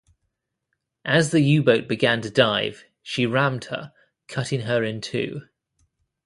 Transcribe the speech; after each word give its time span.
As 1.05 1.29
the 1.29 1.41
U-boat 1.41 1.87
began 1.87 2.21
to 2.23 2.29
dive, 2.31 2.85
she 3.03 3.27
rammed 3.27 3.65
her, 3.65 3.93
cutting 4.27 4.61
her 4.61 4.83
in 4.83 4.99
two. 4.99 5.43